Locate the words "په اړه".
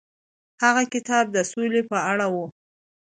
1.89-2.27